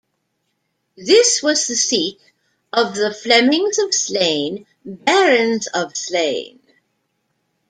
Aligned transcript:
This 0.97 1.43
was 1.43 1.67
the 1.67 1.75
seat 1.75 2.19
of 2.73 2.95
the 2.95 3.13
Flemings 3.13 3.77
of 3.77 3.93
Slane, 3.93 4.65
barons 4.83 5.67
of 5.67 5.95
Slane. 5.95 6.59